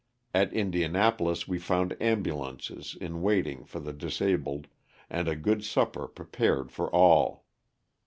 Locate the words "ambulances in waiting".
2.01-3.63